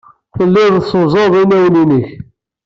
Telliḍ 0.35 0.71
tessewzaleḍ 0.79 1.35
inawen-nnek. 1.41 2.07